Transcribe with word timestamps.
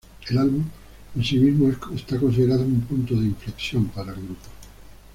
El 0.29 0.37
álbum 0.39 0.63
en 1.15 1.23
sí 1.23 1.37
mismo 1.37 1.69
es 1.69 1.77
considerado 1.77 2.61
un 2.63 2.81
punto 2.81 3.13
de 3.13 3.27
inflexión 3.27 3.85
para 3.89 4.11
el 4.11 4.17
grupo. 4.19 4.47